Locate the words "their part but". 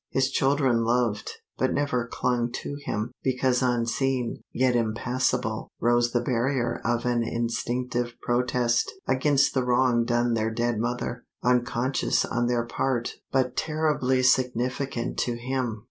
12.47-13.55